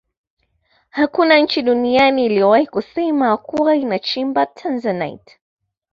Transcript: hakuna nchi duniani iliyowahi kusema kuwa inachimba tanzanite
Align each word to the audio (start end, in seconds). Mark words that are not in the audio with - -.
hakuna 0.89 1.39
nchi 1.39 1.61
duniani 1.61 2.25
iliyowahi 2.25 2.67
kusema 2.67 3.37
kuwa 3.37 3.75
inachimba 3.75 4.45
tanzanite 4.45 5.39